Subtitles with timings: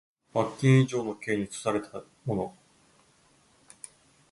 [0.33, 2.55] 罰金以上の刑に処せられた者